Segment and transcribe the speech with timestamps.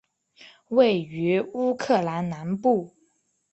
[0.69, 2.95] 位于乌克兰南部。